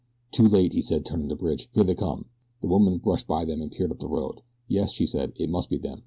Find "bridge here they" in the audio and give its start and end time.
1.35-1.93